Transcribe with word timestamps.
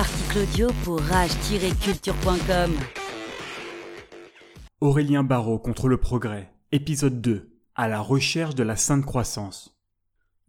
Article 0.00 0.38
audio 0.38 0.68
pour 0.82 0.98
rage-culture.com. 0.98 2.72
Aurélien 4.80 5.22
Barraud 5.22 5.58
contre 5.58 5.88
le 5.88 5.98
progrès, 5.98 6.50
épisode 6.72 7.20
2, 7.20 7.50
à 7.74 7.86
la 7.86 8.00
recherche 8.00 8.54
de 8.54 8.62
la 8.62 8.76
sainte 8.76 9.04
croissance. 9.04 9.78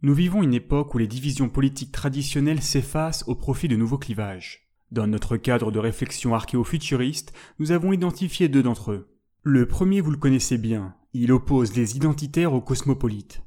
Nous 0.00 0.14
vivons 0.14 0.42
une 0.42 0.54
époque 0.54 0.94
où 0.94 0.98
les 0.98 1.06
divisions 1.06 1.50
politiques 1.50 1.92
traditionnelles 1.92 2.62
s'effacent 2.62 3.24
au 3.28 3.34
profit 3.34 3.68
de 3.68 3.76
nouveaux 3.76 3.98
clivages. 3.98 4.70
Dans 4.90 5.06
notre 5.06 5.36
cadre 5.36 5.70
de 5.70 5.78
réflexion 5.78 6.34
archéofuturiste, 6.34 7.34
nous 7.58 7.72
avons 7.72 7.92
identifié 7.92 8.48
deux 8.48 8.62
d'entre 8.62 8.92
eux. 8.92 9.14
Le 9.42 9.68
premier, 9.68 10.00
vous 10.00 10.12
le 10.12 10.16
connaissez 10.16 10.56
bien, 10.56 10.94
il 11.12 11.30
oppose 11.30 11.76
les 11.76 11.94
identitaires 11.94 12.54
aux 12.54 12.62
cosmopolites. 12.62 13.42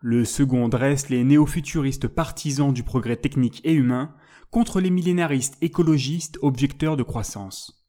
Le 0.00 0.24
second 0.24 0.68
dresse 0.68 1.10
les 1.10 1.22
néo-futuristes 1.22 2.08
partisans 2.08 2.72
du 2.72 2.82
progrès 2.82 3.16
technique 3.16 3.60
et 3.62 3.72
humain 3.72 4.16
contre 4.54 4.80
les 4.80 4.90
millénaristes 4.90 5.58
écologistes 5.62 6.38
objecteurs 6.40 6.96
de 6.96 7.02
croissance. 7.02 7.84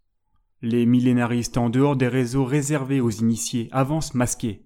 Les 0.63 0.87
millénaristes 0.87 1.57
en 1.57 1.69
dehors 1.69 1.95
des 1.95 2.07
réseaux 2.07 2.43
réservés 2.43 3.01
aux 3.01 3.11
initiés 3.11 3.69
avancent 3.71 4.15
masqués. 4.15 4.65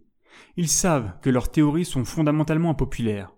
Ils 0.56 0.70
savent 0.70 1.12
que 1.22 1.30
leurs 1.30 1.52
théories 1.52 1.84
sont 1.84 2.06
fondamentalement 2.06 2.70
impopulaires. 2.70 3.34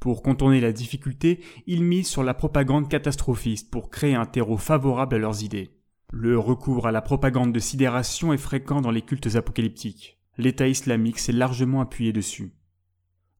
Pour 0.00 0.24
contourner 0.24 0.60
la 0.60 0.72
difficulté, 0.72 1.38
ils 1.68 1.84
misent 1.84 2.08
sur 2.08 2.24
la 2.24 2.34
propagande 2.34 2.88
catastrophiste 2.88 3.70
pour 3.70 3.90
créer 3.90 4.16
un 4.16 4.26
terreau 4.26 4.56
favorable 4.56 5.14
à 5.14 5.18
leurs 5.18 5.44
idées. 5.44 5.70
Le 6.10 6.36
recours 6.36 6.88
à 6.88 6.90
la 6.90 7.02
propagande 7.02 7.52
de 7.52 7.60
sidération 7.60 8.32
est 8.32 8.38
fréquent 8.38 8.80
dans 8.80 8.90
les 8.90 9.02
cultes 9.02 9.36
apocalyptiques. 9.36 10.18
L'État 10.36 10.66
islamique 10.66 11.20
s'est 11.20 11.30
largement 11.30 11.80
appuyé 11.80 12.12
dessus. 12.12 12.54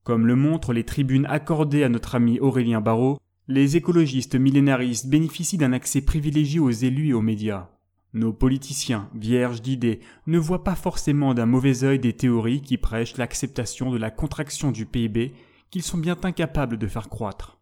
Comme 0.04 0.28
le 0.28 0.36
montrent 0.36 0.72
les 0.72 0.84
tribunes 0.84 1.26
accordées 1.26 1.82
à 1.82 1.88
notre 1.88 2.14
ami 2.14 2.38
Aurélien 2.38 2.80
Barrault, 2.80 3.18
les 3.50 3.76
écologistes 3.76 4.36
millénaristes 4.36 5.08
bénéficient 5.08 5.58
d'un 5.58 5.72
accès 5.72 6.02
privilégié 6.02 6.60
aux 6.60 6.70
élus 6.70 7.08
et 7.08 7.14
aux 7.14 7.20
médias. 7.20 7.68
Nos 8.14 8.32
politiciens, 8.32 9.10
vierges 9.12 9.60
d'idées, 9.60 9.98
ne 10.28 10.38
voient 10.38 10.62
pas 10.62 10.76
forcément 10.76 11.34
d'un 11.34 11.46
mauvais 11.46 11.82
œil 11.82 11.98
des 11.98 12.12
théories 12.12 12.62
qui 12.62 12.78
prêchent 12.78 13.16
l'acceptation 13.16 13.90
de 13.90 13.98
la 13.98 14.12
contraction 14.12 14.70
du 14.70 14.86
PIB 14.86 15.34
qu'ils 15.68 15.82
sont 15.82 15.98
bien 15.98 16.16
incapables 16.22 16.78
de 16.78 16.86
faire 16.86 17.08
croître. 17.08 17.58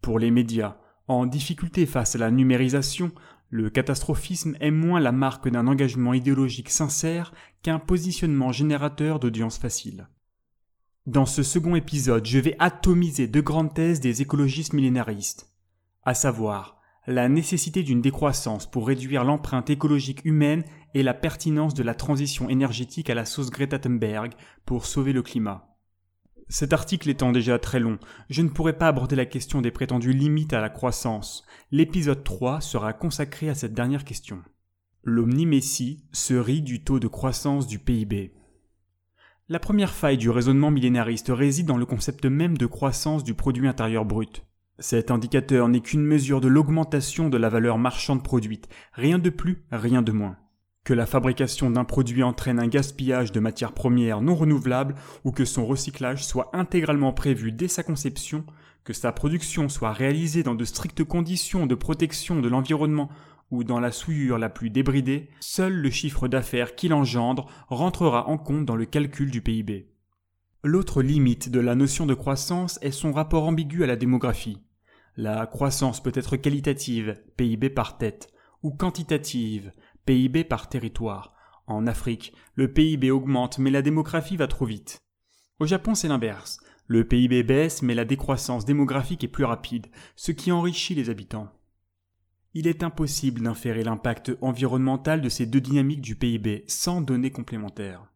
Pour 0.00 0.20
les 0.20 0.30
médias, 0.30 0.76
en 1.08 1.26
difficulté 1.26 1.86
face 1.86 2.14
à 2.14 2.18
la 2.18 2.30
numérisation, 2.30 3.10
le 3.50 3.68
catastrophisme 3.68 4.56
est 4.60 4.70
moins 4.70 5.00
la 5.00 5.12
marque 5.12 5.48
d'un 5.48 5.66
engagement 5.66 6.14
idéologique 6.14 6.70
sincère 6.70 7.32
qu'un 7.62 7.80
positionnement 7.80 8.52
générateur 8.52 9.18
d'audience 9.18 9.58
facile. 9.58 10.06
Dans 11.06 11.24
ce 11.24 11.44
second 11.44 11.76
épisode, 11.76 12.26
je 12.26 12.40
vais 12.40 12.56
atomiser 12.58 13.28
deux 13.28 13.40
grandes 13.40 13.72
thèses 13.72 14.00
des 14.00 14.22
écologistes 14.22 14.72
millénaristes, 14.72 15.52
à 16.02 16.14
savoir 16.14 16.80
la 17.06 17.28
nécessité 17.28 17.84
d'une 17.84 18.00
décroissance 18.00 18.68
pour 18.68 18.88
réduire 18.88 19.22
l'empreinte 19.22 19.70
écologique 19.70 20.24
humaine 20.24 20.64
et 20.94 21.04
la 21.04 21.14
pertinence 21.14 21.74
de 21.74 21.84
la 21.84 21.94
transition 21.94 22.48
énergétique 22.48 23.08
à 23.08 23.14
la 23.14 23.24
sauce 23.24 23.50
Greta 23.50 23.78
Thunberg 23.78 24.32
pour 24.64 24.84
sauver 24.84 25.12
le 25.12 25.22
climat. 25.22 25.76
Cet 26.48 26.72
article 26.72 27.08
étant 27.08 27.30
déjà 27.30 27.60
très 27.60 27.78
long, 27.78 28.00
je 28.28 28.42
ne 28.42 28.48
pourrai 28.48 28.76
pas 28.76 28.88
aborder 28.88 29.14
la 29.14 29.26
question 29.26 29.60
des 29.60 29.70
prétendues 29.70 30.12
limites 30.12 30.54
à 30.54 30.60
la 30.60 30.70
croissance. 30.70 31.44
L'épisode 31.70 32.24
3 32.24 32.60
sera 32.60 32.92
consacré 32.92 33.48
à 33.48 33.54
cette 33.54 33.74
dernière 33.74 34.04
question. 34.04 34.42
L'omnimécie 35.04 36.04
se 36.10 36.34
rit 36.34 36.62
du 36.62 36.82
taux 36.82 36.98
de 36.98 37.06
croissance 37.06 37.68
du 37.68 37.78
PIB. 37.78 38.32
La 39.48 39.60
première 39.60 39.94
faille 39.94 40.18
du 40.18 40.28
raisonnement 40.28 40.72
millénariste 40.72 41.30
réside 41.32 41.66
dans 41.66 41.76
le 41.76 41.86
concept 41.86 42.24
même 42.24 42.58
de 42.58 42.66
croissance 42.66 43.22
du 43.22 43.34
produit 43.34 43.68
intérieur 43.68 44.04
brut. 44.04 44.44
Cet 44.80 45.12
indicateur 45.12 45.68
n'est 45.68 45.82
qu'une 45.82 46.04
mesure 46.04 46.40
de 46.40 46.48
l'augmentation 46.48 47.28
de 47.28 47.36
la 47.36 47.48
valeur 47.48 47.78
marchande 47.78 48.24
produite, 48.24 48.68
rien 48.92 49.20
de 49.20 49.30
plus, 49.30 49.62
rien 49.70 50.02
de 50.02 50.10
moins. 50.10 50.36
Que 50.82 50.94
la 50.94 51.06
fabrication 51.06 51.70
d'un 51.70 51.84
produit 51.84 52.24
entraîne 52.24 52.58
un 52.58 52.66
gaspillage 52.66 53.30
de 53.30 53.38
matières 53.38 53.70
premières 53.70 54.20
non 54.20 54.34
renouvelables 54.34 54.96
ou 55.22 55.30
que 55.30 55.44
son 55.44 55.64
recyclage 55.64 56.24
soit 56.24 56.50
intégralement 56.52 57.12
prévu 57.12 57.52
dès 57.52 57.68
sa 57.68 57.84
conception, 57.84 58.44
que 58.82 58.92
sa 58.92 59.12
production 59.12 59.68
soit 59.68 59.92
réalisée 59.92 60.42
dans 60.42 60.56
de 60.56 60.64
strictes 60.64 61.04
conditions 61.04 61.66
de 61.66 61.76
protection 61.76 62.40
de 62.40 62.48
l'environnement 62.48 63.10
ou 63.50 63.64
dans 63.64 63.80
la 63.80 63.92
souillure 63.92 64.38
la 64.38 64.48
plus 64.48 64.70
débridée, 64.70 65.30
seul 65.40 65.72
le 65.74 65.90
chiffre 65.90 66.28
d'affaires 66.28 66.74
qu'il 66.74 66.92
engendre 66.92 67.46
rentrera 67.68 68.28
en 68.28 68.38
compte 68.38 68.64
dans 68.64 68.76
le 68.76 68.86
calcul 68.86 69.30
du 69.30 69.40
PIB. 69.40 69.88
L'autre 70.64 71.02
limite 71.02 71.48
de 71.48 71.60
la 71.60 71.74
notion 71.74 72.06
de 72.06 72.14
croissance 72.14 72.78
est 72.82 72.90
son 72.90 73.12
rapport 73.12 73.44
ambigu 73.44 73.84
à 73.84 73.86
la 73.86 73.96
démographie. 73.96 74.58
La 75.16 75.46
croissance 75.46 76.02
peut 76.02 76.12
être 76.14 76.36
qualitative, 76.36 77.16
PIB 77.36 77.70
par 77.70 77.98
tête, 77.98 78.32
ou 78.62 78.72
quantitative, 78.72 79.72
PIB 80.04 80.44
par 80.44 80.68
territoire. 80.68 81.34
En 81.66 81.86
Afrique, 81.86 82.32
le 82.54 82.72
PIB 82.72 83.10
augmente 83.10 83.58
mais 83.58 83.70
la 83.70 83.82
démographie 83.82 84.36
va 84.36 84.46
trop 84.46 84.66
vite. 84.66 84.98
Au 85.58 85.66
Japon, 85.66 85.94
c'est 85.94 86.08
l'inverse. 86.08 86.58
Le 86.86 87.06
PIB 87.06 87.42
baisse 87.42 87.82
mais 87.82 87.94
la 87.94 88.04
décroissance 88.04 88.64
démographique 88.64 89.24
est 89.24 89.28
plus 89.28 89.44
rapide, 89.44 89.86
ce 90.16 90.32
qui 90.32 90.52
enrichit 90.52 90.94
les 90.94 91.10
habitants. 91.10 91.48
Il 92.58 92.66
est 92.66 92.82
impossible 92.82 93.42
d'inférer 93.42 93.84
l'impact 93.84 94.32
environnemental 94.40 95.20
de 95.20 95.28
ces 95.28 95.44
deux 95.44 95.60
dynamiques 95.60 96.00
du 96.00 96.16
PIB 96.16 96.64
sans 96.66 97.02
données 97.02 97.30
complémentaires. 97.30 98.10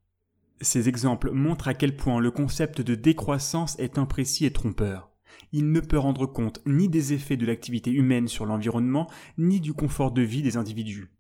Ces 0.62 0.89
exemples 0.89 1.31
montrent 1.31 1.69
à 1.69 1.75
quel 1.75 1.95
point 1.95 2.21
le 2.21 2.31
concept 2.31 2.81
de 2.81 2.95
décroissance 2.95 3.78
est 3.78 3.99
imprécis 3.99 4.47
et 4.47 4.53
trompeur 4.53 5.11
il 5.53 5.71
ne 5.71 5.81
peut 5.81 5.99
rendre 5.99 6.27
compte 6.27 6.61
ni 6.67 6.89
des 6.89 7.12
effets 7.12 7.37
de 7.37 7.47
l'activité 7.47 7.91
humaine 7.91 8.28
sur 8.28 8.47
l'environnement, 8.47 9.09
ni 9.39 9.61
du 9.61 9.73
confort 9.73 10.12
de 10.12 10.23
vie 10.23 10.43
des 10.43 10.57
individus. 10.57 11.11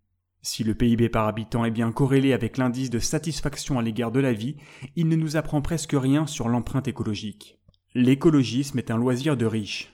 Si 0.42 0.64
le 0.64 0.74
PIB 0.74 1.08
par 1.08 1.26
habitant 1.26 1.64
est 1.64 1.70
bien 1.70 1.92
corrélé 1.92 2.32
avec 2.32 2.56
l'indice 2.56 2.90
de 2.90 2.98
satisfaction 2.98 3.78
à 3.78 3.82
l'égard 3.82 4.10
de 4.10 4.20
la 4.20 4.32
vie, 4.32 4.56
il 4.96 5.08
ne 5.08 5.16
nous 5.16 5.36
apprend 5.36 5.60
presque 5.60 5.94
rien 5.94 6.26
sur 6.26 6.48
l'empreinte 6.48 6.88
écologique. 6.88 7.58
L'écologisme 7.94 8.78
est 8.78 8.90
un 8.90 8.96
loisir 8.96 9.36
de 9.36 9.46
riches. 9.46 9.92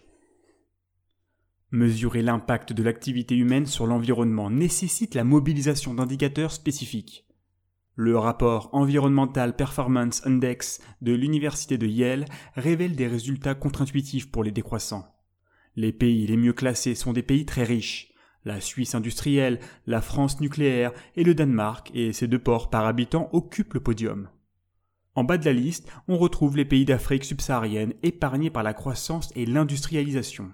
Mesurer 1.72 2.22
l'impact 2.22 2.72
de 2.72 2.82
l'activité 2.84 3.34
humaine 3.36 3.66
sur 3.66 3.88
l'environnement 3.88 4.50
nécessite 4.50 5.16
la 5.16 5.24
mobilisation 5.24 5.94
d'indicateurs 5.94 6.52
spécifiques. 6.52 7.26
Le 7.96 8.16
rapport 8.16 8.68
Environmental 8.72 9.56
Performance 9.56 10.24
Index 10.26 10.80
de 11.02 11.12
l'Université 11.12 11.76
de 11.76 11.86
Yale 11.88 12.26
révèle 12.54 12.94
des 12.94 13.08
résultats 13.08 13.56
contre-intuitifs 13.56 14.30
pour 14.30 14.44
les 14.44 14.52
décroissants. 14.52 15.12
Les 15.74 15.92
pays 15.92 16.26
les 16.28 16.36
mieux 16.36 16.52
classés 16.52 16.94
sont 16.94 17.12
des 17.12 17.24
pays 17.24 17.46
très 17.46 17.64
riches. 17.64 18.12
La 18.44 18.60
Suisse 18.60 18.94
industrielle, 18.94 19.58
la 19.86 20.00
France 20.00 20.40
nucléaire 20.40 20.92
et 21.16 21.24
le 21.24 21.34
Danemark 21.34 21.90
et 21.94 22.12
ces 22.12 22.28
deux 22.28 22.38
ports 22.38 22.70
par 22.70 22.86
habitant 22.86 23.28
occupent 23.32 23.74
le 23.74 23.80
podium. 23.80 24.28
En 25.16 25.24
bas 25.24 25.38
de 25.38 25.44
la 25.44 25.52
liste, 25.52 25.90
on 26.06 26.16
retrouve 26.16 26.56
les 26.56 26.64
pays 26.64 26.84
d'Afrique 26.84 27.24
subsaharienne 27.24 27.94
épargnés 28.04 28.50
par 28.50 28.62
la 28.62 28.72
croissance 28.72 29.32
et 29.34 29.46
l'industrialisation. 29.46 30.52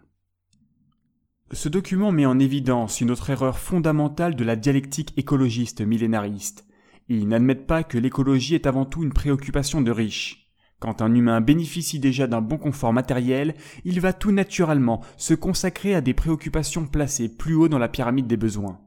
Ce 1.55 1.69
document 1.69 2.13
met 2.13 2.25
en 2.25 2.39
évidence 2.39 3.03
une 3.03 3.11
autre 3.11 3.29
erreur 3.29 3.59
fondamentale 3.59 4.37
de 4.37 4.43
la 4.43 4.57
dialectique 4.57 5.13
écologiste 5.19 5.83
millénariste. 5.83 6.65
Ils 7.09 7.29
n'admettent 7.29 7.67
pas 7.67 7.85
que 7.85 7.99
l'écologie 7.99 8.55
est 8.55 8.67
avant 8.67 8.87
tout 8.87 9.03
une 9.03 9.13
préoccupation 9.13 9.83
de 9.83 9.91
riches. 9.91 10.51
Quand 10.81 11.03
un 11.03 11.15
humain 11.15 11.43
bénéficie 11.43 12.01
déjà 12.01 12.27
d'un 12.27 12.41
bon 12.41 12.57
confort 12.57 12.95
matériel, 12.95 13.55
il 13.85 14.01
va 14.01 14.15
tout 14.15 14.33
naturellement 14.33 15.03
se 15.19 15.35
consacrer 15.35 15.95
à 15.95 16.01
des 16.01 16.15
préoccupations 16.15 16.87
placées 16.87 17.29
plus 17.29 17.55
haut 17.55 17.69
dans 17.69 17.79
la 17.79 17.89
pyramide 17.89 18.27
des 18.27 18.39
besoins. 18.39 18.81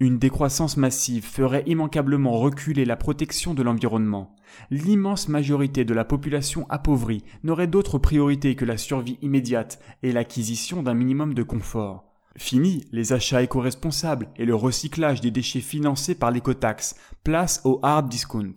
Une 0.00 0.18
décroissance 0.18 0.76
massive 0.76 1.24
ferait 1.24 1.62
immanquablement 1.66 2.38
reculer 2.38 2.84
la 2.84 2.96
protection 2.96 3.54
de 3.54 3.62
l'environnement. 3.62 4.34
L'immense 4.70 5.28
majorité 5.28 5.84
de 5.84 5.94
la 5.94 6.04
population 6.04 6.66
appauvrie 6.68 7.22
n'aurait 7.44 7.68
d'autre 7.68 7.98
priorité 7.98 8.56
que 8.56 8.64
la 8.64 8.76
survie 8.76 9.18
immédiate 9.22 9.80
et 10.02 10.10
l'acquisition 10.10 10.82
d'un 10.82 10.94
minimum 10.94 11.32
de 11.32 11.44
confort. 11.44 12.04
Fini 12.36 12.84
les 12.90 13.12
achats 13.12 13.42
éco-responsables 13.42 14.28
et 14.36 14.44
le 14.44 14.56
recyclage 14.56 15.20
des 15.20 15.30
déchets 15.30 15.60
financés 15.60 16.16
par 16.16 16.32
l'écotaxe. 16.32 16.96
Place 17.22 17.60
au 17.64 17.78
hard 17.84 18.08
discount. 18.08 18.56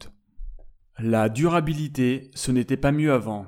La 0.97 1.29
durabilité, 1.29 2.31
ce 2.33 2.51
n'était 2.51 2.77
pas 2.77 2.91
mieux 2.91 3.13
avant. 3.13 3.45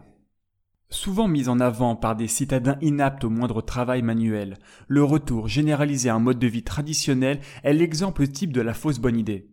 Souvent 0.91 1.27
mise 1.27 1.49
en 1.49 1.59
avant 1.59 1.95
par 1.95 2.15
des 2.15 2.27
citadins 2.27 2.77
inaptes 2.81 3.23
au 3.23 3.29
moindre 3.29 3.61
travail 3.61 4.01
manuel, 4.01 4.57
le 4.87 5.03
retour 5.03 5.47
généralisé 5.47 6.09
à 6.09 6.15
un 6.15 6.19
mode 6.19 6.39
de 6.39 6.47
vie 6.47 6.63
traditionnel 6.63 7.41
est 7.63 7.73
l'exemple 7.73 8.27
type 8.27 8.51
de 8.51 8.61
la 8.61 8.73
fausse 8.73 8.97
bonne 8.97 9.17
idée. 9.17 9.51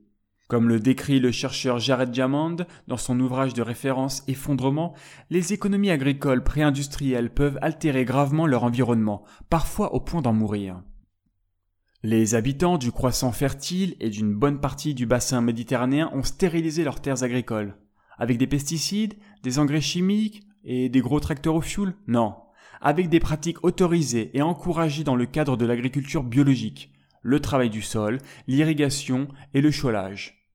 Comme 0.49 0.69
le 0.69 0.81
décrit 0.81 1.21
le 1.21 1.33
chercheur 1.33 1.79
Jared 1.79 2.11
Diamond 2.11 2.57
dans 2.89 2.97
son 2.97 3.21
ouvrage 3.21 3.53
de 3.53 3.61
référence 3.61 4.23
Effondrement, 4.29 4.95
les 5.29 5.53
économies 5.53 5.91
agricoles 5.91 6.43
pré-industrielles 6.43 7.35
peuvent 7.35 7.59
altérer 7.61 8.07
gravement 8.07 8.47
leur 8.47 8.65
environnement, 8.65 9.25
parfois 9.51 9.93
au 9.93 10.01
point 10.01 10.23
d'en 10.23 10.33
mourir. 10.33 10.83
Les 12.03 12.35
habitants 12.35 12.79
du 12.79 12.93
croissant 12.93 13.33
fertile 13.33 13.97
et 14.01 14.09
d'une 14.09 14.33
bonne 14.33 14.61
partie 14.61 14.95
du 14.95 15.05
bassin 15.05 15.43
méditerranéen 15.43 16.11
ont 16.15 16.23
stérilisé 16.23 16.83
leurs 16.85 17.01
terres 17.01 17.25
agricoles. 17.25 17.77
Avec 18.17 18.39
des 18.39 18.47
pesticides, 18.47 19.15
des 19.43 19.59
engrais 19.59 19.83
chimiques 19.83 20.46
et 20.67 20.91
des 20.91 21.01
gros 21.01 21.21
tracteurs 21.21 21.55
au 21.55 21.63
fioul? 21.63 21.95
Non. 22.07 22.35
avec 22.81 23.09
des 23.09 23.21
pratiques 23.21 23.65
autorisées 23.65 24.31
et 24.37 24.43
encouragées 24.43 25.05
dans 25.05 25.17
le 25.17 25.27
cadre 25.27 25.57
de 25.57 25.65
l'agriculture 25.65 26.23
biologique, 26.23 26.93
le 27.23 27.41
travail 27.41 27.71
du 27.71 27.83
sol, 27.83 28.19
l'irrigation 28.47 29.29
et 29.55 29.61
le 29.61 29.71
cholage. 29.71 30.47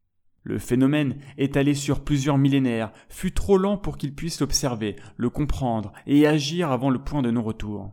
Le 0.44 0.58
phénomène, 0.58 1.18
étalé 1.38 1.76
sur 1.76 2.04
plusieurs 2.04 2.38
millénaires, 2.38 2.92
fut 3.10 3.32
trop 3.32 3.58
lent 3.58 3.78
pour 3.78 3.98
qu'il 3.98 4.16
puisse 4.16 4.40
l'observer, 4.40 4.96
le 5.18 5.30
comprendre 5.30 5.94
et 6.08 6.26
agir 6.26 6.72
avant 6.72 6.90
le 6.90 7.04
point 7.04 7.22
de 7.22 7.30
non-retour. 7.30 7.92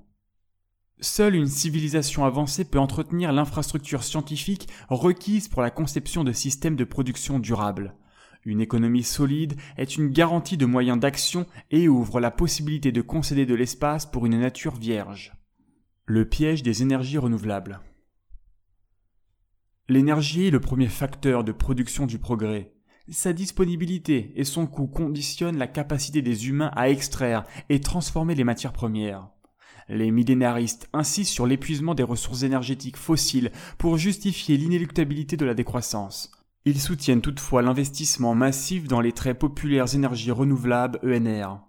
Seule 1.00 1.36
une 1.36 1.46
civilisation 1.46 2.24
avancée 2.24 2.64
peut 2.64 2.78
entretenir 2.78 3.32
l'infrastructure 3.32 4.02
scientifique 4.02 4.68
requise 4.88 5.46
pour 5.46 5.62
la 5.62 5.70
conception 5.70 6.24
de 6.24 6.32
systèmes 6.32 6.74
de 6.74 6.84
production 6.84 7.38
durables. 7.38 7.94
Une 8.44 8.60
économie 8.60 9.02
solide 9.02 9.56
est 9.76 9.96
une 9.96 10.08
garantie 10.08 10.56
de 10.56 10.66
moyens 10.66 10.98
d'action 10.98 11.46
et 11.70 11.88
ouvre 11.88 12.20
la 12.20 12.30
possibilité 12.30 12.92
de 12.92 13.02
concéder 13.02 13.46
de 13.46 13.54
l'espace 13.54 14.06
pour 14.06 14.26
une 14.26 14.38
nature 14.38 14.76
vierge. 14.76 15.34
Le 16.06 16.24
piège 16.24 16.62
des 16.62 16.82
énergies 16.82 17.18
renouvelables. 17.18 17.80
L'énergie 19.88 20.46
est 20.46 20.50
le 20.50 20.60
premier 20.60 20.88
facteur 20.88 21.44
de 21.44 21.52
production 21.52 22.06
du 22.06 22.18
progrès. 22.18 22.74
Sa 23.10 23.32
disponibilité 23.32 24.32
et 24.36 24.44
son 24.44 24.66
coût 24.66 24.86
conditionnent 24.86 25.56
la 25.56 25.66
capacité 25.66 26.20
des 26.20 26.48
humains 26.48 26.70
à 26.76 26.90
extraire 26.90 27.44
et 27.70 27.80
transformer 27.80 28.34
les 28.34 28.44
matières 28.44 28.74
premières. 28.74 29.30
Les 29.88 30.10
millénaristes 30.10 30.90
insistent 30.92 31.32
sur 31.32 31.46
l'épuisement 31.46 31.94
des 31.94 32.02
ressources 32.02 32.42
énergétiques 32.42 32.98
fossiles 32.98 33.50
pour 33.78 33.96
justifier 33.96 34.58
l'inéluctabilité 34.58 35.38
de 35.38 35.46
la 35.46 35.54
décroissance. 35.54 36.37
Ils 36.70 36.82
soutiennent 36.82 37.22
toutefois 37.22 37.62
l'investissement 37.62 38.34
massif 38.34 38.88
dans 38.88 39.00
les 39.00 39.12
très 39.12 39.32
populaires 39.32 39.94
énergies 39.94 40.30
renouvelables 40.30 41.00
ENR. 41.02 41.60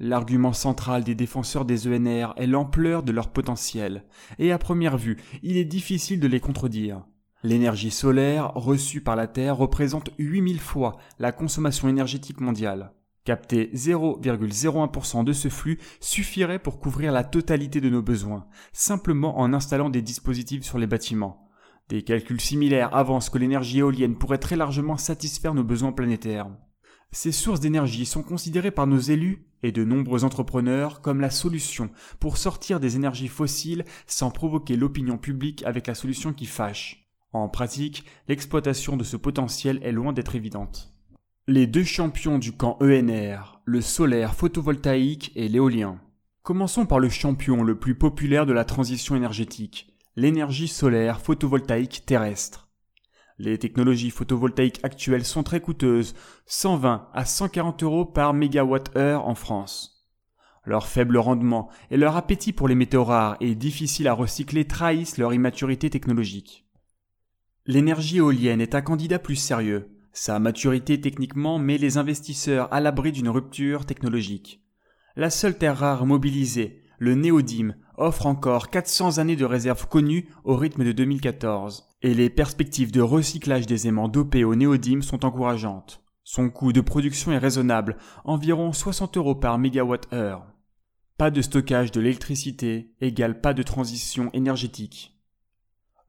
L'argument 0.00 0.52
central 0.52 1.04
des 1.04 1.14
défenseurs 1.14 1.64
des 1.64 1.86
ENR 1.86 2.32
est 2.36 2.48
l'ampleur 2.48 3.04
de 3.04 3.12
leur 3.12 3.28
potentiel, 3.28 4.04
et 4.40 4.50
à 4.50 4.58
première 4.58 4.98
vue, 4.98 5.16
il 5.44 5.58
est 5.58 5.64
difficile 5.64 6.18
de 6.18 6.26
les 6.26 6.40
contredire. 6.40 7.04
L'énergie 7.44 7.92
solaire 7.92 8.50
reçue 8.56 9.00
par 9.00 9.14
la 9.14 9.28
Terre 9.28 9.56
représente 9.56 10.10
8000 10.18 10.58
fois 10.58 10.96
la 11.20 11.30
consommation 11.30 11.88
énergétique 11.88 12.40
mondiale. 12.40 12.94
Capter 13.24 13.70
0,01% 13.74 15.22
de 15.22 15.32
ce 15.32 15.50
flux 15.50 15.78
suffirait 16.00 16.58
pour 16.58 16.80
couvrir 16.80 17.12
la 17.12 17.22
totalité 17.22 17.80
de 17.80 17.90
nos 17.90 18.02
besoins, 18.02 18.46
simplement 18.72 19.38
en 19.38 19.52
installant 19.52 19.88
des 19.88 20.02
dispositifs 20.02 20.64
sur 20.64 20.78
les 20.78 20.88
bâtiments. 20.88 21.51
Des 21.88 22.02
calculs 22.02 22.40
similaires 22.40 22.94
avancent 22.94 23.30
que 23.30 23.38
l'énergie 23.38 23.78
éolienne 23.78 24.16
pourrait 24.16 24.38
très 24.38 24.56
largement 24.56 24.96
satisfaire 24.96 25.54
nos 25.54 25.64
besoins 25.64 25.92
planétaires. 25.92 26.48
Ces 27.10 27.32
sources 27.32 27.60
d'énergie 27.60 28.06
sont 28.06 28.22
considérées 28.22 28.70
par 28.70 28.86
nos 28.86 28.98
élus 28.98 29.46
et 29.62 29.70
de 29.70 29.84
nombreux 29.84 30.24
entrepreneurs 30.24 31.02
comme 31.02 31.20
la 31.20 31.30
solution 31.30 31.90
pour 32.18 32.38
sortir 32.38 32.80
des 32.80 32.96
énergies 32.96 33.28
fossiles 33.28 33.84
sans 34.06 34.30
provoquer 34.30 34.76
l'opinion 34.76 35.18
publique 35.18 35.62
avec 35.64 35.86
la 35.86 35.94
solution 35.94 36.32
qui 36.32 36.46
fâche. 36.46 37.06
En 37.34 37.48
pratique, 37.48 38.04
l'exploitation 38.28 38.96
de 38.96 39.04
ce 39.04 39.16
potentiel 39.16 39.78
est 39.82 39.92
loin 39.92 40.12
d'être 40.12 40.34
évidente. 40.34 40.94
Les 41.46 41.66
deux 41.66 41.84
champions 41.84 42.38
du 42.38 42.52
camp 42.52 42.78
ENR, 42.80 43.60
le 43.64 43.80
solaire 43.80 44.34
photovoltaïque 44.34 45.32
et 45.34 45.48
l'éolien. 45.48 46.00
Commençons 46.42 46.86
par 46.86 46.98
le 46.98 47.08
champion 47.08 47.62
le 47.62 47.78
plus 47.78 47.94
populaire 47.94 48.46
de 48.46 48.52
la 48.52 48.64
transition 48.64 49.16
énergétique, 49.16 49.91
l'énergie 50.14 50.68
solaire 50.68 51.20
photovoltaïque 51.20 52.04
terrestre. 52.04 52.68
Les 53.38 53.58
technologies 53.58 54.10
photovoltaïques 54.10 54.80
actuelles 54.82 55.24
sont 55.24 55.42
très 55.42 55.60
coûteuses, 55.60 56.14
120 56.46 57.08
à 57.12 57.24
140 57.24 57.82
euros 57.82 58.04
par 58.04 58.34
mégawatt-heure 58.34 59.26
en 59.26 59.34
France. 59.34 60.10
Leur 60.64 60.86
faible 60.86 61.16
rendement 61.16 61.70
et 61.90 61.96
leur 61.96 62.16
appétit 62.16 62.52
pour 62.52 62.68
les 62.68 62.74
métaux 62.74 63.04
rares 63.04 63.36
et 63.40 63.54
difficiles 63.54 64.06
à 64.06 64.12
recycler 64.12 64.66
trahissent 64.66 65.18
leur 65.18 65.34
immaturité 65.34 65.90
technologique. 65.90 66.68
L'énergie 67.66 68.18
éolienne 68.18 68.60
est 68.60 68.74
un 68.74 68.82
candidat 68.82 69.18
plus 69.18 69.36
sérieux. 69.36 69.88
Sa 70.12 70.38
maturité 70.38 71.00
techniquement 71.00 71.58
met 71.58 71.78
les 71.78 71.96
investisseurs 71.96 72.72
à 72.72 72.80
l'abri 72.80 73.12
d'une 73.12 73.30
rupture 73.30 73.86
technologique. 73.86 74.62
La 75.16 75.30
seule 75.30 75.56
terre 75.56 75.78
rare 75.78 76.06
mobilisée, 76.06 76.82
le 76.98 77.14
néodyme, 77.14 77.76
offre 77.96 78.26
encore 78.26 78.70
400 78.70 79.18
années 79.18 79.36
de 79.36 79.44
réserve 79.44 79.86
connues 79.86 80.28
au 80.44 80.56
rythme 80.56 80.84
de 80.84 80.92
2014, 80.92 81.88
et 82.02 82.14
les 82.14 82.30
perspectives 82.30 82.92
de 82.92 83.00
recyclage 83.00 83.66
des 83.66 83.86
aimants 83.86 84.08
dopés 84.08 84.44
au 84.44 84.54
néodyme 84.54 85.02
sont 85.02 85.24
encourageantes. 85.24 86.02
Son 86.24 86.50
coût 86.50 86.72
de 86.72 86.80
production 86.80 87.32
est 87.32 87.38
raisonnable, 87.38 87.96
environ 88.24 88.72
60 88.72 89.16
euros 89.16 89.34
par 89.34 89.58
mégawatt-heure. 89.58 90.46
Pas 91.18 91.30
de 91.30 91.42
stockage 91.42 91.92
de 91.92 92.00
l'électricité 92.00 92.94
égale 93.00 93.40
pas 93.40 93.54
de 93.54 93.62
transition 93.62 94.30
énergétique. 94.32 95.20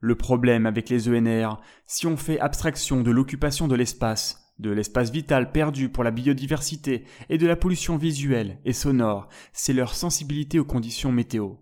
Le 0.00 0.14
problème 0.14 0.66
avec 0.66 0.88
les 0.88 1.08
ENR, 1.08 1.60
si 1.86 2.06
on 2.06 2.16
fait 2.16 2.38
abstraction 2.38 3.02
de 3.02 3.10
l'occupation 3.10 3.68
de 3.68 3.74
l'espace, 3.74 4.52
de 4.58 4.70
l'espace 4.70 5.10
vital 5.10 5.50
perdu 5.50 5.88
pour 5.88 6.04
la 6.04 6.10
biodiversité 6.10 7.04
et 7.28 7.38
de 7.38 7.46
la 7.46 7.56
pollution 7.56 7.96
visuelle 7.96 8.60
et 8.64 8.72
sonore, 8.72 9.28
c'est 9.52 9.72
leur 9.72 9.94
sensibilité 9.94 10.58
aux 10.58 10.64
conditions 10.64 11.10
météo. 11.10 11.54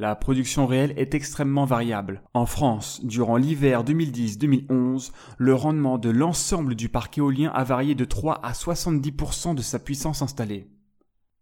La 0.00 0.14
production 0.14 0.68
réelle 0.68 0.94
est 0.96 1.16
extrêmement 1.16 1.64
variable. 1.64 2.22
En 2.32 2.46
France, 2.46 3.00
durant 3.02 3.36
l'hiver 3.36 3.82
2010-2011, 3.82 5.10
le 5.38 5.54
rendement 5.54 5.98
de 5.98 6.08
l'ensemble 6.08 6.76
du 6.76 6.88
parc 6.88 7.18
éolien 7.18 7.50
a 7.52 7.64
varié 7.64 7.96
de 7.96 8.04
3 8.04 8.38
à 8.44 8.52
70% 8.52 9.56
de 9.56 9.60
sa 9.60 9.80
puissance 9.80 10.22
installée. 10.22 10.68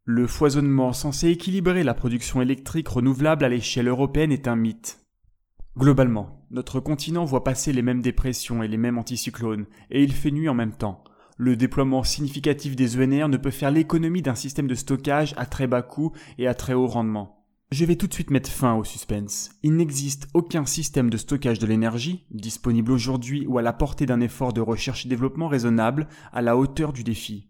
Le 0.05 0.27
foisonnement 0.27 0.95
censé 0.95 1.29
équilibrer 1.29 1.85
la 1.85 1.93
production 1.93 2.41
électrique 2.41 2.89
renouvelable 2.89 3.45
à 3.45 3.51
l'échelle 3.51 3.89
européenne 3.89 4.33
est 4.33 4.49
un 4.49 4.57
mythe. 4.57 5.05
Globalement, 5.77 6.47
notre 6.51 6.81
continent 6.81 7.27
voit 7.27 7.45
passer 7.45 7.75
les 7.75 7.83
mêmes 7.83 8.01
dépressions 8.01 8.63
et 8.63 8.69
les 8.69 8.79
mêmes 8.79 8.97
anticyclones, 8.97 9.67
et 9.91 10.03
il 10.03 10.15
fait 10.15 10.31
nuit 10.31 10.49
en 10.49 10.55
même 10.55 10.73
temps. 10.73 11.05
Le 11.37 11.57
déploiement 11.57 12.05
significatif 12.05 12.75
des 12.75 12.97
ENR 12.97 13.29
ne 13.29 13.37
peut 13.37 13.51
faire 13.51 13.71
l'économie 13.71 14.23
d'un 14.23 14.35
système 14.35 14.67
de 14.67 14.75
stockage 14.75 15.35
à 15.37 15.45
très 15.45 15.67
bas 15.67 15.83
coût 15.83 16.13
et 16.39 16.47
à 16.47 16.55
très 16.55 16.73
haut 16.73 16.87
rendement. 16.87 17.36
Je 17.73 17.85
vais 17.85 17.97
tout 17.97 18.07
de 18.07 18.15
suite 18.15 18.31
mettre 18.31 18.49
fin 18.49 18.75
au 18.75 18.85
suspense. 18.85 19.51
Il 19.65 19.75
n'existe 19.75 20.29
aucun 20.35 20.65
système 20.67 21.11
de 21.11 21.17
stockage 21.17 21.59
de 21.59 21.67
l'énergie, 21.67 22.25
disponible 22.31 22.93
aujourd'hui 22.93 23.45
ou 23.49 23.59
à 23.59 23.63
la 23.63 23.73
portée 23.73 24.07
d'un 24.07 24.21
effort 24.21 24.53
de 24.53 24.61
recherche 24.61 25.05
et 25.05 25.09
développement 25.09 25.49
raisonnable, 25.49 26.07
à 26.33 26.43
la 26.43 26.57
hauteur 26.57 26.93
du 26.93 27.03
défi. 27.03 27.49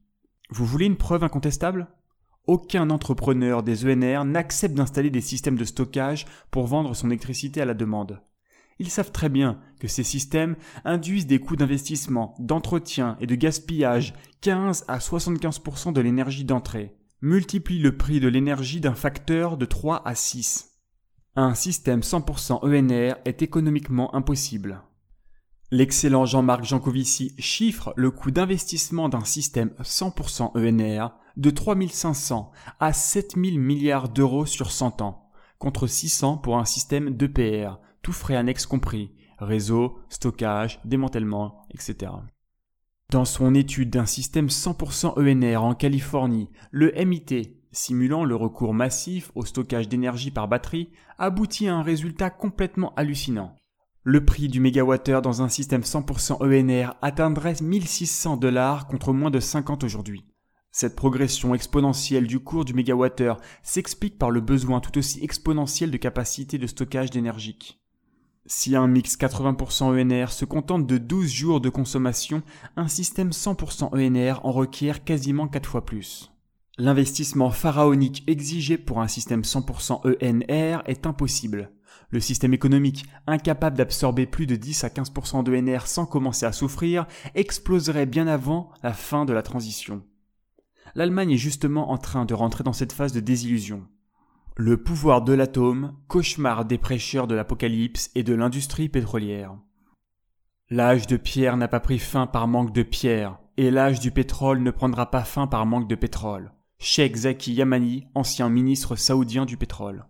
Vous 0.49 0.65
voulez 0.65 0.87
une 0.87 0.97
preuve 0.97 1.23
incontestable? 1.23 1.89
Aucun 2.47 2.89
entrepreneur 2.89 3.63
des 3.63 3.85
ENR 3.85 4.25
n'accepte 4.25 4.75
d'installer 4.75 5.11
des 5.11 5.21
systèmes 5.21 5.59
de 5.59 5.65
stockage 5.65 6.25
pour 6.51 6.67
vendre 6.67 6.95
son 6.95 7.09
électricité 7.09 7.61
à 7.61 7.67
la 7.67 7.75
demande. 7.75 8.23
Ils 8.79 8.91
savent 8.91 9.12
très 9.12 9.29
bien 9.29 9.61
que 9.81 9.88
ces 9.88 10.02
systèmes 10.02 10.57
induisent 10.87 11.26
des 11.26 11.40
coûts 11.40 11.57
d'investissement, 11.57 12.35
d'entretien 12.38 13.19
et 13.21 13.26
de 13.26 13.35
gaspillage 13.35 14.14
15 14.40 14.87
à 14.88 14.97
75% 14.97 15.93
de 15.93 16.00
l'énergie 16.00 16.45
d'entrée, 16.45 16.97
multiplient 17.23 17.78
le 17.78 17.96
prix 17.96 18.20
de 18.20 18.28
l'énergie 18.28 18.80
d'un 18.80 18.94
facteur 18.94 19.56
de 19.56 19.64
3 19.64 20.06
à 20.06 20.14
6. 20.14 20.73
Un 21.35 21.54
système 21.54 22.00
100% 22.00 22.64
ENR 22.64 23.16
est 23.25 23.42
économiquement 23.42 24.14
impossible. 24.14 24.82
L'excellent 25.70 26.26
Jean-Marc 26.26 26.64
Jancovici 26.64 27.35
chiffre 27.38 27.92
le 27.96 28.11
coût 28.11 28.30
d'investissement 28.30 29.08
d'un 29.08 29.25
système 29.25 29.73
100% 29.82 30.52
ENR 30.54 31.11
de 31.37 31.50
3500 31.50 32.52
à 32.78 32.92
7000 32.92 33.58
milliards 33.58 34.08
d'euros 34.08 34.46
sur 34.46 34.70
100 34.70 35.02
ans, 35.02 35.28
contre 35.58 35.87
600 35.87 36.38
pour 36.38 36.58
un 36.58 36.64
système 36.64 37.11
d'EPR, 37.11 37.80
tout 38.02 38.12
frais 38.12 38.37
annexes 38.37 38.66
compris, 38.66 39.12
réseau, 39.38 39.99
stockage, 40.08 40.80
démantèlement, 40.85 41.62
etc. 41.70 42.12
Dans 43.13 43.25
son 43.25 43.55
étude 43.55 43.91
d'un 43.91 44.05
système 44.05 44.49
100% 44.49 45.15
ENR 45.17 45.63
en 45.63 45.75
Californie, 45.75 46.51
le 46.73 46.93
MIT, 46.93 47.57
simulant 47.71 48.25
le 48.25 48.35
recours 48.35 48.75
massif 48.75 49.31
au 49.37 49.45
stockage 49.45 49.89
d'énergie 49.89 50.33
par 50.33 50.49
batterie, 50.49 50.91
aboutit 51.17 51.69
à 51.69 51.77
un 51.77 51.83
résultat 51.83 52.31
complètement 52.31 52.93
hallucinant. 52.97 53.55
Le 54.03 54.25
prix 54.25 54.49
du 54.49 54.59
mégawattheure 54.59 55.23
dans 55.23 55.41
un 55.41 55.49
système 55.49 55.83
100% 55.83 56.43
ENR 56.43 56.95
atteindrait 57.01 57.55
1600 57.63 58.39
dollars 58.39 58.89
contre 58.89 59.13
moins 59.13 59.31
de 59.31 59.41
50 59.41 59.85
aujourd'hui. 59.85 60.25
Cette 60.73 60.97
progression 60.97 61.55
exponentielle 61.55 62.27
du 62.27 62.41
cours 62.41 62.65
du 62.65 62.75
mégawattheure 62.75 63.41
s'explique 63.63 64.19
par 64.19 64.33
le 64.33 64.41
besoin 64.41 64.81
tout 64.81 64.99
aussi 64.99 65.23
exponentiel 65.23 65.93
de 65.93 65.97
capacité 65.97 66.59
de 66.59 66.67
stockage 66.67 67.11
d'énergie. 67.11 67.81
Si 68.47 68.76
un 68.76 68.87
mix 68.87 69.17
80% 69.17 70.00
ENR 70.00 70.31
se 70.31 70.45
contente 70.45 70.87
de 70.87 70.99
12 70.99 71.29
jours 71.29 71.61
de 71.61 71.69
consommation, 71.69 72.43
un 72.76 72.88
système 72.88 73.31
100% 73.31 73.91
ENR 73.95 74.41
en 74.45 74.53
requiert 74.53 75.05
quasiment 75.05 75.49
4 75.49 75.69
fois 75.69 75.85
plus. 75.85 76.33
L'investissement 76.79 77.50
pharaonique 77.50 78.23
exigé 78.26 78.79
pour 78.79 79.00
un 79.00 79.09
système 79.09 79.43
100% 79.43 80.03
ENR 80.05 80.83
est 80.87 81.07
impossible. 81.07 81.73
Le 82.11 82.21
système 82.21 82.55
économique, 82.55 83.07
incapable 83.26 83.76
d'absorber 83.76 84.26
plus 84.26 84.47
de 84.47 84.55
10 84.55 84.85
à 84.85 84.88
15% 84.88 85.43
d'ENR 85.43 85.87
sans 85.87 86.07
commencer 86.07 86.47
à 86.47 86.53
souffrir, 86.53 87.07
exploserait 87.35 88.07
bien 88.07 88.29
avant 88.29 88.71
la 88.83 88.93
fin 88.93 89.25
de 89.25 89.33
la 89.33 89.43
transition 89.43 90.03
l'Allemagne 90.97 91.33
est 91.33 91.37
justement 91.37 91.91
en 91.91 91.99
train 91.99 92.25
de 92.25 92.35
rentrer 92.35 92.65
dans 92.65 92.73
cette 92.73 92.93
phase 92.93 93.12
de 93.12 93.21
désillusion. 93.21 93.87
Le 94.59 94.79
pouvoir 94.79 95.21
de 95.21 95.35
l'atome, 95.35 95.95
cauchemar 96.09 96.65
des 96.65 96.79
prêcheurs 96.79 97.27
de 97.27 97.35
l'apocalypse 97.35 98.11
et 98.15 98.23
de 98.23 98.33
l'industrie 98.33 98.89
pétrolière. 98.89 99.55
L'âge 100.71 101.07
de 101.07 101.19
pierre 101.19 101.59
n'a 101.59 101.69
pas 101.69 101.79
pris 101.79 101.99
fin 101.99 102.27
par 102.27 102.49
manque 102.49 102.73
de 102.73 102.83
pierre, 102.83 103.39
et 103.59 103.71
l'âge 103.71 104.01
du 104.01 104.11
pétrole 104.11 104.63
ne 104.63 104.71
prendra 104.71 105.11
pas 105.11 105.25
fin 105.25 105.47
par 105.47 105.67
manque 105.67 105.89
de 105.89 105.95
pétrole. 105.95 106.53
Sheikh 106.79 107.17
Zaki 107.17 107.53
Yamani, 107.53 108.07
ancien 108.15 108.49
ministre 108.49 108.97
saoudien 108.97 109.45
du 109.45 109.59
pétrole. 109.59 110.07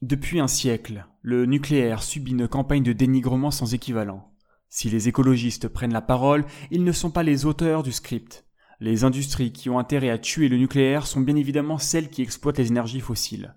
Depuis 0.00 0.40
un 0.40 0.48
siècle, 0.48 1.06
le 1.20 1.44
nucléaire 1.44 2.02
subit 2.02 2.32
une 2.32 2.48
campagne 2.48 2.82
de 2.82 2.94
dénigrement 2.94 3.50
sans 3.50 3.74
équivalent. 3.74 4.32
Si 4.70 4.88
les 4.88 5.08
écologistes 5.08 5.68
prennent 5.68 5.92
la 5.92 6.00
parole, 6.00 6.46
ils 6.70 6.82
ne 6.82 6.92
sont 6.92 7.10
pas 7.10 7.24
les 7.24 7.44
auteurs 7.44 7.82
du 7.82 7.92
script. 7.92 8.46
Les 8.80 9.04
industries 9.04 9.52
qui 9.52 9.68
ont 9.68 9.78
intérêt 9.78 10.08
à 10.08 10.16
tuer 10.16 10.48
le 10.48 10.56
nucléaire 10.56 11.06
sont 11.06 11.20
bien 11.20 11.36
évidemment 11.36 11.78
celles 11.78 12.08
qui 12.08 12.22
exploitent 12.22 12.58
les 12.58 12.68
énergies 12.68 13.00
fossiles. 13.00 13.54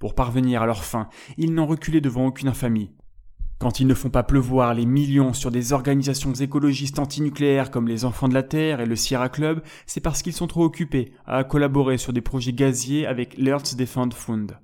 Pour 0.00 0.16
parvenir 0.16 0.60
à 0.60 0.66
leur 0.66 0.84
fin, 0.84 1.08
ils 1.38 1.54
n'ont 1.54 1.66
reculé 1.66 2.00
devant 2.00 2.26
aucune 2.26 2.48
infamie. 2.48 2.90
Quand 3.58 3.80
ils 3.80 3.86
ne 3.86 3.94
font 3.94 4.10
pas 4.10 4.24
pleuvoir 4.24 4.74
les 4.74 4.84
millions 4.84 5.32
sur 5.32 5.50
des 5.50 5.72
organisations 5.72 6.34
écologistes 6.34 6.98
antinucléaires 6.98 7.70
comme 7.70 7.88
les 7.88 8.04
Enfants 8.04 8.28
de 8.28 8.34
la 8.34 8.42
Terre 8.42 8.80
et 8.80 8.86
le 8.86 8.96
Sierra 8.96 9.28
Club, 9.28 9.62
c'est 9.86 10.00
parce 10.02 10.20
qu'ils 10.20 10.34
sont 10.34 10.48
trop 10.48 10.64
occupés 10.64 11.12
à 11.24 11.44
collaborer 11.44 11.96
sur 11.96 12.12
des 12.12 12.20
projets 12.20 12.52
gaziers 12.52 13.06
avec 13.06 13.38
l'Earth 13.38 13.76
Defend 13.76 14.10
Fund. 14.10 14.58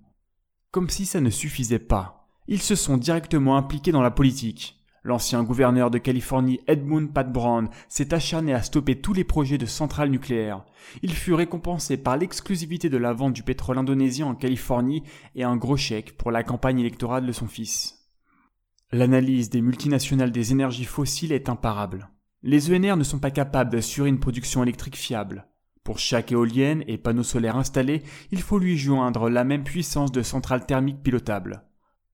Comme 0.73 0.91
si 0.91 1.07
ça 1.07 1.21
ne 1.21 1.31
suffisait 1.31 1.79
pas, 1.79 2.29
ils 2.49 2.61
se 2.61 2.75
sont 2.75 2.99
directement 2.99 3.57
impliqués 3.57 3.93
dans 3.93 4.03
la 4.03 4.11
politique. 4.11 4.82
L'ancien 5.05 5.43
gouverneur 5.43 5.91
de 5.91 5.99
Californie 5.99 6.61
Edmund 6.69 7.13
Pat 7.13 7.31
Brown 7.31 7.69
s'est 7.89 8.15
acharné 8.15 8.55
à 8.55 8.63
stopper 8.63 9.01
tous 9.01 9.13
les 9.13 9.25
projets 9.25 9.59
de 9.59 9.67
centrales 9.67 10.11
nucléaires. 10.11 10.65
Il 11.03 11.13
fut 11.13 11.35
récompensé 11.35 11.97
par 11.97 12.17
l'exclusivité 12.17 12.89
de 12.89 12.99
la 12.99 13.13
vente 13.13 13.33
du 13.33 13.43
pétrole 13.43 13.79
indonésien 13.79 14.27
en 14.27 14.37
Californie 14.37 15.03
et 15.35 15.43
un 15.43 15.57
gros 15.57 15.77
chèque 15.77 16.17
pour 16.17 16.31
la 16.31 16.45
campagne 16.45 16.79
électorale 16.79 17.27
de 17.27 17.33
son 17.33 17.49
fils. 17.49 17.99
L'analyse 18.93 19.51
des 19.51 19.61
multinationales 19.61 20.31
des 20.31 20.53
énergies 20.53 20.85
fossiles 20.85 21.33
est 21.33 21.49
imparable. 21.49 22.11
Les 22.45 22.73
ENR 22.73 22.97
ne 22.97 23.05
sont 23.05 23.19
pas 23.19 23.31
capables 23.31 23.71
d'assurer 23.71 24.09
une 24.09 24.21
production 24.21 24.63
électrique 24.63 24.97
fiable. 24.97 25.47
Pour 25.83 25.99
chaque 25.99 26.31
éolienne 26.31 26.85
et 26.87 26.97
panneau 26.97 27.25
solaire 27.25 27.57
installé, 27.57 28.05
il 28.31 28.41
faut 28.41 28.59
lui 28.61 28.79
joindre 28.79 29.29
la 29.29 29.43
même 29.43 29.65
puissance 29.65 30.13
de 30.13 30.23
centrales 30.23 30.65
thermiques 30.65 31.03
pilotables. 31.03 31.65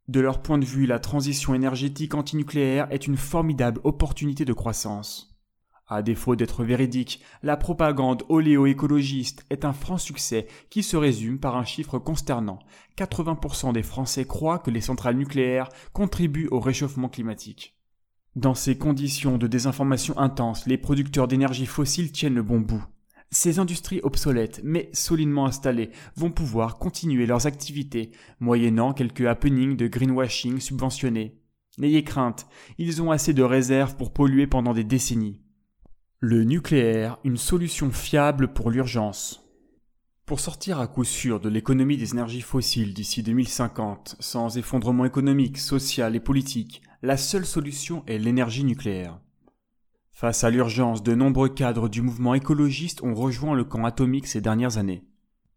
De 0.09 0.21
leur 0.21 0.41
point 0.41 0.57
de 0.57 0.65
vue, 0.65 0.87
la 0.87 0.99
transition 0.99 1.55
énergétique 1.55 2.15
antinucléaire 2.15 2.89
est 2.91 3.07
une 3.07 3.19
formidable 3.19 3.81
opportunité 3.85 4.47
de 4.47 4.55
croissance. 4.55 5.39
À 5.87 6.03
défaut 6.03 6.35
d'être 6.35 6.65
véridique, 6.65 7.23
la 7.43 7.57
propagande 7.57 8.23
oléo-écologiste 8.29 9.45
est 9.51 9.67
un 9.67 9.73
franc 9.75 9.99
succès 9.99 10.47
qui 10.71 10.83
se 10.83 10.97
résume 10.97 11.39
par 11.39 11.57
un 11.57 11.65
chiffre 11.65 11.99
consternant. 11.99 12.59
80% 12.97 13.73
des 13.73 13.83
Français 13.83 14.25
croient 14.25 14.59
que 14.59 14.71
les 14.71 14.81
centrales 14.83 15.17
nucléaires 15.17 15.69
contribuent 15.93 16.49
au 16.51 16.61
réchauffement 16.61 17.09
climatique. 17.09 17.75
Dans 18.35 18.55
ces 18.55 18.79
conditions 18.79 19.37
de 19.37 19.47
désinformation 19.47 20.17
intense, 20.19 20.67
les 20.67 20.79
producteurs 20.79 21.29
d'énergie 21.29 21.67
fossile 21.67 22.13
tiennent 22.13 22.35
le 22.35 22.43
bon 22.43 22.61
bout. 22.61 22.85
Ces 23.31 23.59
industries 23.59 24.01
obsolètes 24.03 24.61
mais 24.65 24.89
solidement 24.93 25.47
installées 25.47 25.91
vont 26.17 26.31
pouvoir 26.31 26.79
continuer 26.79 27.27
leurs 27.27 27.47
activités, 27.47 28.13
moyennant 28.41 28.95
quelques 28.95 29.27
happenings 29.27 29.77
de 29.77 29.87
greenwashing 29.87 30.61
subventionnés. 30.61 31.39
N'ayez 31.77 32.05
crainte, 32.05 32.47
ils 32.79 33.03
ont 33.03 33.11
assez 33.11 33.35
de 33.35 33.43
réserves 33.43 33.97
pour 33.97 34.13
polluer 34.13 34.47
pendant 34.47 34.73
des 34.73 34.85
décennies. 34.85 35.43
Le 36.21 36.43
nucléaire, 36.43 37.19
une 37.23 37.37
solution 37.37 37.93
fiable 37.93 38.53
pour 38.53 38.71
l'urgence. 38.71 39.45
Pour 40.27 40.41
sortir 40.41 40.81
à 40.81 40.89
coup 40.89 41.05
sûr 41.05 41.39
de 41.39 41.49
l'économie 41.49 41.97
des 41.97 42.13
énergies 42.13 42.41
fossiles 42.41 42.95
d'ici 42.95 43.23
2050, 43.23 44.17
sans 44.19 44.59
effondrement 44.59 45.05
économique, 45.05 45.59
social 45.59 46.17
et 46.17 46.21
politique, 46.21 46.83
la 47.03 47.17
seule 47.17 47.47
solution 47.47 48.03
est 48.07 48.19
l'énergie 48.19 48.65
nucléaire. 48.65 49.21
Face 50.21 50.43
à 50.43 50.51
l'urgence, 50.51 51.05
de 51.05 51.15
nombreux 51.15 51.49
cadres 51.49 51.89
du 51.89 52.03
mouvement 52.03 52.35
écologiste 52.35 53.05
ont 53.05 53.15
rejoint 53.15 53.55
le 53.55 53.63
camp 53.63 53.85
atomique 53.85 54.27
ces 54.27 54.41
dernières 54.41 54.77
années. 54.77 55.05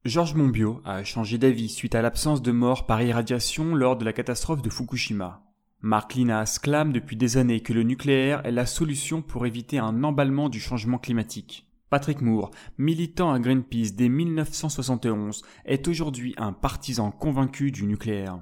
Georges 0.05 0.35
Monbiot 0.35 0.83
a 0.85 1.03
changé 1.03 1.39
d'avis 1.39 1.67
suite 1.67 1.95
à 1.95 2.03
l'absence 2.03 2.43
de 2.43 2.51
mort 2.51 2.85
par 2.85 3.01
irradiation 3.01 3.73
lors 3.73 3.97
de 3.97 4.05
la 4.05 4.13
catastrophe 4.13 4.61
de 4.61 4.69
Fukushima. 4.69 5.41
Marc 5.79 6.13
Linas 6.13 6.59
clame 6.61 6.93
depuis 6.93 7.15
des 7.15 7.37
années 7.37 7.61
que 7.61 7.73
le 7.73 7.81
nucléaire 7.81 8.45
est 8.45 8.51
la 8.51 8.67
solution 8.67 9.23
pour 9.23 9.47
éviter 9.47 9.79
un 9.79 10.03
emballement 10.03 10.47
du 10.47 10.59
changement 10.59 10.99
climatique. 10.99 11.67
Patrick 11.89 12.21
Moore, 12.21 12.51
militant 12.77 13.33
à 13.33 13.39
Greenpeace 13.39 13.95
dès 13.95 14.09
1971, 14.09 15.41
est 15.65 15.87
aujourd'hui 15.87 16.35
un 16.37 16.53
partisan 16.53 17.09
convaincu 17.09 17.71
du 17.71 17.87
nucléaire. 17.87 18.37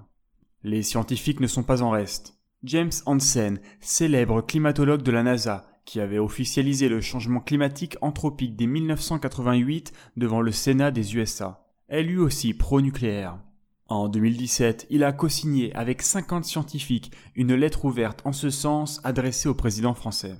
Les 0.63 0.83
scientifiques 0.83 1.39
ne 1.39 1.47
sont 1.47 1.63
pas 1.63 1.81
en 1.81 1.91
reste. 1.91 2.35
James 2.63 2.91
Hansen, 3.05 3.61
célèbre 3.79 4.41
climatologue 4.41 5.01
de 5.01 5.11
la 5.11 5.23
NASA, 5.23 5.68
qui 5.89 5.99
avait 5.99 6.19
officialisé 6.19 6.87
le 6.87 7.01
changement 7.01 7.39
climatique 7.39 7.97
anthropique 8.01 8.55
dès 8.55 8.67
1988 8.67 9.91
devant 10.17 10.39
le 10.39 10.51
Sénat 10.51 10.91
des 10.91 11.15
USA, 11.15 11.65
est 11.87 12.03
lui 12.03 12.17
aussi 12.17 12.53
pro-nucléaire. 12.53 13.39
En 13.87 14.07
2017, 14.07 14.85
il 14.91 15.03
a 15.03 15.11
co-signé 15.13 15.73
avec 15.73 16.03
50 16.03 16.45
scientifiques 16.45 17.11
une 17.33 17.55
lettre 17.55 17.85
ouverte 17.85 18.21
en 18.23 18.33
ce 18.33 18.51
sens 18.51 19.01
adressée 19.03 19.49
au 19.49 19.55
président 19.55 19.95
français. 19.95 20.35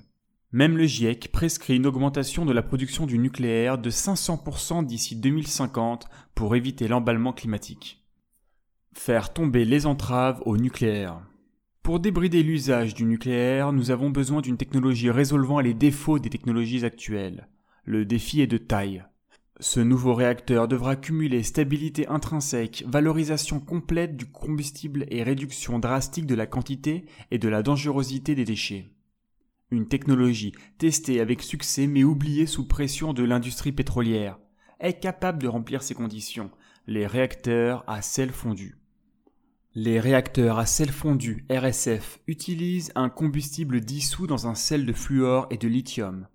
Même 0.52 0.76
le 0.76 0.86
GIEC 0.86 1.32
prescrit 1.32 1.74
une 1.74 1.86
augmentation 1.86 2.44
de 2.44 2.52
la 2.52 2.62
production 2.62 3.06
du 3.06 3.18
nucléaire 3.18 3.76
de 3.76 3.90
500% 3.90 4.86
d'ici 4.86 5.16
2050 5.16 6.06
pour 6.36 6.54
éviter 6.54 6.86
l'emballement 6.86 7.32
climatique. 7.32 8.06
Faire 8.92 9.32
tomber 9.32 9.64
les 9.64 9.86
entraves 9.86 10.40
au 10.46 10.56
nucléaire. 10.56 11.20
Pour 11.82 11.98
débrider 11.98 12.42
l'usage 12.42 12.94
du 12.94 13.04
nucléaire, 13.04 13.72
nous 13.72 13.90
avons 13.90 14.10
besoin 14.10 14.42
d'une 14.42 14.58
technologie 14.58 15.10
résolvant 15.10 15.60
les 15.60 15.74
défauts 15.74 16.18
des 16.18 16.30
technologies 16.30 16.84
actuelles. 16.84 17.48
Le 17.84 18.04
défi 18.04 18.42
est 18.42 18.46
de 18.46 18.58
taille. 18.58 19.02
Ce 19.60 19.80
nouveau 19.80 20.14
réacteur 20.14 20.68
devra 20.68 20.96
cumuler 20.96 21.42
stabilité 21.42 22.06
intrinsèque, 22.06 22.84
valorisation 22.86 23.60
complète 23.60 24.16
du 24.16 24.26
combustible 24.26 25.06
et 25.08 25.22
réduction 25.22 25.78
drastique 25.78 26.26
de 26.26 26.34
la 26.34 26.46
quantité 26.46 27.04
et 27.30 27.38
de 27.38 27.48
la 27.48 27.62
dangerosité 27.62 28.34
des 28.34 28.44
déchets. 28.44 28.90
Une 29.70 29.88
technologie 29.88 30.52
testée 30.78 31.20
avec 31.20 31.42
succès 31.42 31.86
mais 31.86 32.04
oubliée 32.04 32.46
sous 32.46 32.66
pression 32.66 33.12
de 33.12 33.22
l'industrie 33.22 33.72
pétrolière 33.72 34.38
est 34.80 34.98
capable 35.00 35.42
de 35.42 35.48
remplir 35.48 35.82
ces 35.82 35.94
conditions, 35.94 36.50
les 36.86 37.06
réacteurs 37.06 37.84
à 37.86 38.02
sel 38.02 38.30
fondu. 38.30 38.79
Les 39.76 40.00
réacteurs 40.00 40.58
à 40.58 40.66
sel 40.66 40.90
fondu 40.90 41.46
RSF 41.48 42.18
utilisent 42.26 42.90
un 42.96 43.08
combustible 43.08 43.80
dissous 43.80 44.26
dans 44.26 44.48
un 44.48 44.56
sel 44.56 44.84
de 44.84 44.92
fluor 44.92 45.46
et 45.50 45.58
de 45.58 45.68
lithium. 45.68 46.26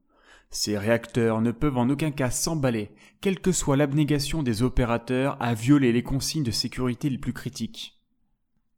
Ces 0.51 0.77
réacteurs 0.77 1.41
ne 1.41 1.51
peuvent 1.51 1.77
en 1.77 1.89
aucun 1.89 2.11
cas 2.11 2.29
s'emballer, 2.29 2.91
quelle 3.19 3.41
que 3.41 3.51
soit 3.51 3.75
l'abnégation 3.75 4.41
des 4.41 4.63
opérateurs 4.63 5.35
à 5.41 5.53
violer 5.53 5.91
les 5.91 6.01
consignes 6.01 6.45
de 6.45 6.51
sécurité 6.51 7.09
les 7.09 7.17
plus 7.17 7.33
critiques. 7.33 8.01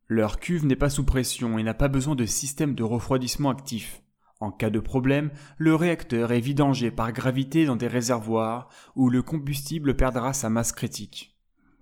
Leur 0.08 0.40
cuve 0.40 0.66
n'est 0.66 0.76
pas 0.76 0.90
sous 0.90 1.06
pression 1.06 1.60
et 1.60 1.64
n'a 1.64 1.76
pas 1.76 1.88
besoin 1.88 2.16
de 2.16 2.26
système 2.26 2.74
de 2.74 2.82
refroidissement 2.82 3.52
actif. 3.52 4.02
En 4.40 4.50
cas 4.50 4.72
de 4.72 4.80
problème, 4.80 5.30
le 5.60 5.76
réacteur 5.76 6.32
est 6.32 6.40
vidangé 6.40 6.90
par 6.90 7.12
gravité 7.12 7.66
dans 7.66 7.76
des 7.76 7.88
réservoirs 7.88 8.70
où 8.96 9.12
le 9.12 9.22
combustible 9.22 9.96
perdra 9.96 10.34
sa 10.34 10.50
masse 10.50 10.72
critique. 10.72 11.37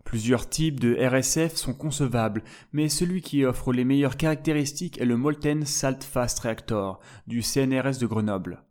Plusieurs 0.06 0.48
types 0.48 0.80
de 0.80 0.96
RSF 0.96 1.56
sont 1.56 1.74
concevables, 1.74 2.44
mais 2.72 2.90
celui 2.90 3.22
qui 3.22 3.44
offre 3.44 3.74
les 3.74 3.84
meilleures 3.84 4.18
caractéristiques 4.18 5.02
est 5.02 5.06
le 5.06 5.18
Molten 5.18 5.66
Salt 5.66 6.04
Fast 6.04 6.40
Reactor 6.40 7.00
du 7.28 7.42
CNRS 7.42 7.98
de 8.00 8.06
Grenoble. 8.06 8.64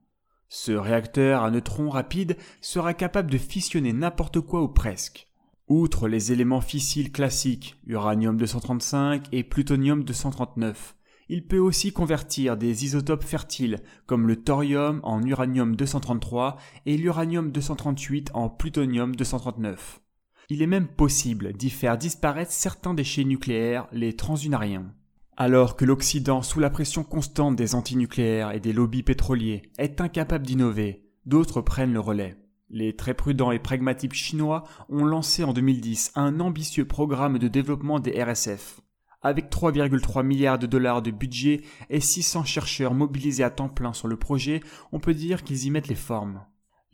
Ce 0.49 0.71
réacteur 0.71 1.43
à 1.43 1.51
neutrons 1.51 1.91
rapides 1.91 2.37
sera 2.61 2.95
capable 2.95 3.31
de 3.31 3.39
fissionner 3.39 3.93
n'importe 3.93 4.41
quoi 4.41 4.63
ou 4.63 4.69
presque. 4.69 5.29
Outre 5.67 6.07
les 6.07 6.31
éléments 6.31 6.61
fissiles 6.61 7.11
classiques, 7.11 7.81
uranium 7.87 8.37
235 8.37 9.27
et 9.33 9.43
plutonium 9.43 10.05
239, 10.05 10.95
il 11.29 11.47
peut 11.47 11.59
aussi 11.59 11.93
convertir 11.93 12.57
des 12.57 12.85
isotopes 12.85 13.25
fertiles 13.25 13.81
comme 14.07 14.29
le 14.29 14.37
thorium 14.37 15.01
en 15.03 15.21
uranium 15.23 15.75
233 15.75 16.59
et 16.87 16.97
l'uranium 16.97 17.51
238 17.51 18.31
en 18.35 18.49
plutonium 18.49 19.17
239. 19.17 20.04
Il 20.51 20.61
est 20.61 20.67
même 20.67 20.89
possible 20.89 21.55
d'y 21.55 21.71
faire 21.71 21.97
disparaître 21.97 22.53
certains 22.53 22.93
déchets 22.93 23.25
nucléaires, 23.25 23.87
les 23.93 24.15
transunariens. 24.15 24.93
Alors 25.37 25.77
que 25.77 25.85
l'Occident, 25.85 26.43
sous 26.43 26.61
la 26.61 26.71
pression 26.71 27.03
constante 27.03 27.57
des 27.57 27.75
antinucléaires 27.75 28.53
et 28.53 28.61
des 28.61 28.73
lobbies 28.73 29.03
pétroliers, 29.03 29.63
est 29.79 30.01
incapable 30.01 30.47
d'innover, 30.47 31.03
d'autres 31.27 31.61
prennent 31.61 31.93
le 31.93 32.01
relais. 32.01 32.37
Les 32.71 32.95
très 32.95 33.15
prudents 33.15 33.53
et 33.53 33.59
pragmatiques 33.59 34.15
chinois 34.15 34.65
ont 34.89 35.05
lancé 35.05 35.45
en 35.45 35.53
2010 35.53 36.13
un 36.15 36.41
ambitieux 36.41 36.85
programme 36.85 37.39
de 37.39 37.49
développement 37.49 38.01
des 38.01 38.23
RSF. 38.23 38.81
Avec 39.23 39.51
3,3 39.51 40.23
milliards 40.23 40.59
de 40.59 40.67
dollars 40.67 41.01
de 41.01 41.11
budget 41.11 41.63
et 41.89 42.01
600 42.01 42.45
chercheurs 42.45 42.93
mobilisés 42.93 43.45
à 43.45 43.51
temps 43.51 43.71
plein 43.71 43.93
sur 43.93 44.07
le 44.07 44.19
projet, 44.19 44.61
on 44.93 45.01
peut 45.01 45.15
dire 45.15 45.43
qu'ils 45.43 45.65
y 45.65 45.71
mettent 45.71 45.89
les 45.89 45.95
formes. 45.95 46.43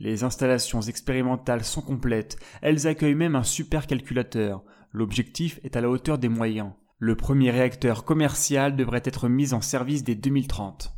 Les 0.01 0.25
installations 0.25 0.81
expérimentales 0.81 1.65
sont 1.65 1.83
complètes, 1.83 2.39
elles 2.63 2.89
accueillent 2.89 3.15
même 3.15 3.37
un 3.37 3.45
supercalculateur, 3.45 4.65
L'objectif 4.93 5.61
est 5.63 5.77
à 5.77 5.81
la 5.81 5.89
hauteur 5.89 6.19
des 6.19 6.29
moyens. 6.29 6.73
Le 6.99 7.15
premier 7.15 7.51
réacteur 7.51 8.05
commercial 8.05 8.75
devrait 8.75 9.03
être 9.05 9.29
mis 9.29 9.55
en 9.55 9.61
service 9.61 10.03
dès 10.03 10.17
2030. 10.17 10.93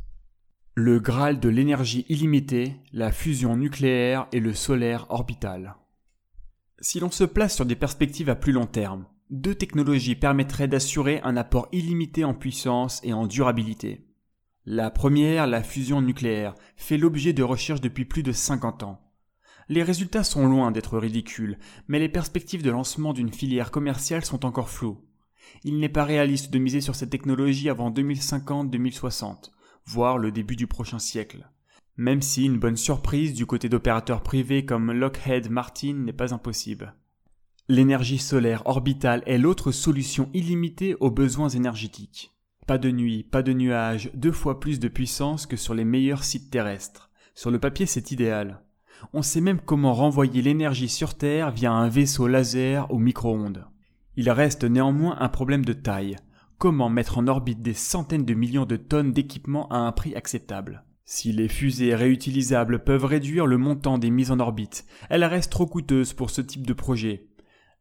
Le 0.75 0.99
Graal 0.99 1.39
de 1.39 1.49
l'énergie 1.49 2.05
illimitée, 2.09 2.73
la 2.91 3.11
fusion 3.11 3.55
nucléaire 3.55 4.27
et 4.31 4.39
le 4.39 4.53
solaire 4.53 5.05
orbital. 5.09 5.75
Si 6.79 6.99
l'on 6.99 7.11
se 7.11 7.23
place 7.23 7.55
sur 7.55 7.67
des 7.67 7.75
perspectives 7.75 8.29
à 8.29 8.35
plus 8.35 8.51
long 8.51 8.65
terme, 8.65 9.05
deux 9.29 9.55
technologies 9.55 10.15
permettraient 10.15 10.67
d'assurer 10.67 11.21
un 11.23 11.37
apport 11.37 11.69
illimité 11.71 12.23
en 12.23 12.33
puissance 12.33 12.99
et 13.03 13.13
en 13.13 13.27
durabilité. 13.27 14.07
La 14.65 14.89
première, 14.91 15.47
la 15.47 15.63
fusion 15.63 16.01
nucléaire, 16.01 16.55
fait 16.75 16.97
l'objet 16.97 17.33
de 17.33 17.43
recherches 17.43 17.81
depuis 17.81 18.05
plus 18.05 18.23
de 18.23 18.31
50 18.31 18.83
ans. 18.83 19.01
Les 19.69 19.83
résultats 19.83 20.23
sont 20.23 20.47
loin 20.47 20.71
d'être 20.71 20.97
ridicules, 20.97 21.57
mais 21.87 21.99
les 21.99 22.09
perspectives 22.09 22.63
de 22.63 22.71
lancement 22.71 23.13
d'une 23.13 23.31
filière 23.31 23.71
commerciale 23.71 24.25
sont 24.25 24.45
encore 24.45 24.69
floues. 24.69 25.01
Il 25.63 25.79
n'est 25.79 25.89
pas 25.89 26.05
réaliste 26.05 26.51
de 26.51 26.59
miser 26.59 26.81
sur 26.81 26.95
cette 26.95 27.09
technologie 27.09 27.69
avant 27.69 27.91
2050-2060 27.91 29.51
voire 29.85 30.17
le 30.17 30.31
début 30.31 30.55
du 30.55 30.67
prochain 30.67 30.99
siècle. 30.99 31.49
Même 31.97 32.21
si 32.21 32.45
une 32.45 32.59
bonne 32.59 32.77
surprise 32.77 33.33
du 33.33 33.45
côté 33.45 33.69
d'opérateurs 33.69 34.23
privés 34.23 34.65
comme 34.65 34.91
Lockheed 34.91 35.49
Martin 35.49 35.93
n'est 35.93 36.13
pas 36.13 36.33
impossible. 36.33 36.95
L'énergie 37.69 38.17
solaire 38.17 38.63
orbitale 38.65 39.23
est 39.25 39.37
l'autre 39.37 39.71
solution 39.71 40.29
illimitée 40.33 40.95
aux 40.99 41.11
besoins 41.11 41.49
énergétiques. 41.49 42.32
Pas 42.65 42.77
de 42.77 42.91
nuit, 42.91 43.23
pas 43.23 43.43
de 43.43 43.51
nuages, 43.51 44.09
deux 44.13 44.31
fois 44.31 44.61
plus 44.61 44.79
de 44.79 44.87
puissance 44.87 45.45
que 45.45 45.57
sur 45.57 45.73
les 45.73 45.83
meilleurs 45.83 46.23
sites 46.23 46.49
terrestres. 46.49 47.09
Sur 47.35 47.51
le 47.51 47.59
papier, 47.59 47.85
c'est 47.85 48.11
idéal. 48.11 48.61
On 49.11 49.21
sait 49.21 49.41
même 49.41 49.59
comment 49.59 49.93
renvoyer 49.93 50.41
l'énergie 50.41 50.87
sur 50.87 51.15
Terre 51.15 51.51
via 51.51 51.73
un 51.73 51.89
vaisseau 51.89 52.27
laser 52.27 52.89
ou 52.89 52.99
micro-ondes. 52.99 53.65
Il 54.15 54.29
reste 54.29 54.63
néanmoins 54.63 55.17
un 55.19 55.27
problème 55.27 55.65
de 55.65 55.73
taille. 55.73 56.15
Comment 56.57 56.89
mettre 56.89 57.17
en 57.17 57.27
orbite 57.27 57.61
des 57.61 57.73
centaines 57.73 58.23
de 58.23 58.33
millions 58.33 58.65
de 58.65 58.77
tonnes 58.77 59.11
d'équipements 59.11 59.67
à 59.67 59.77
un 59.79 59.91
prix 59.91 60.15
acceptable? 60.15 60.85
Si 61.03 61.33
les 61.33 61.49
fusées 61.49 61.95
réutilisables 61.95 62.85
peuvent 62.85 63.03
réduire 63.03 63.45
le 63.45 63.57
montant 63.57 63.97
des 63.97 64.09
mises 64.09 64.31
en 64.31 64.39
orbite, 64.39 64.85
elles 65.09 65.25
restent 65.25 65.51
trop 65.51 65.67
coûteuses 65.67 66.13
pour 66.13 66.29
ce 66.29 66.39
type 66.39 66.65
de 66.65 66.71
projet. 66.71 67.27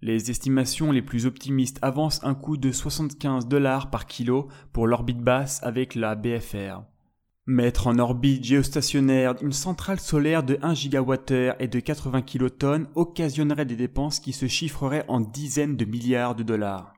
Les 0.04 0.32
estimations 0.32 0.90
les 0.90 1.00
plus 1.00 1.26
optimistes 1.26 1.78
avancent 1.80 2.24
un 2.24 2.34
coût 2.34 2.56
de 2.56 2.72
75 2.72 3.46
dollars 3.46 3.88
par 3.88 4.06
kilo 4.06 4.48
pour 4.72 4.88
l'orbite 4.88 5.20
basse 5.20 5.62
avec 5.62 5.94
la 5.94 6.16
BFR. 6.16 6.82
Mettre 7.46 7.86
en 7.86 8.00
orbite 8.00 8.42
géostationnaire 8.42 9.40
une 9.42 9.52
centrale 9.52 10.00
solaire 10.00 10.42
de 10.42 10.58
1 10.60 10.74
gigawattheure 10.74 11.54
et 11.60 11.68
de 11.68 11.78
80 11.78 12.22
kilotonnes 12.22 12.88
occasionnerait 12.96 13.64
des 13.64 13.76
dépenses 13.76 14.18
qui 14.18 14.32
se 14.32 14.48
chiffreraient 14.48 15.04
en 15.06 15.20
dizaines 15.20 15.76
de 15.76 15.84
milliards 15.84 16.34
de 16.34 16.42
dollars. 16.42 16.94